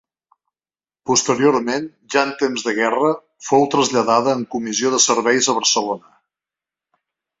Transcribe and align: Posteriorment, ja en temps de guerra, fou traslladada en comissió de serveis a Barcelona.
Posteriorment, 1.09 1.85
ja 2.15 2.23
en 2.27 2.31
temps 2.39 2.65
de 2.69 2.73
guerra, 2.79 3.11
fou 3.49 3.67
traslladada 3.75 4.35
en 4.39 4.43
comissió 4.57 4.95
de 4.95 5.01
serveis 5.07 5.51
a 5.55 5.57
Barcelona. 5.63 6.15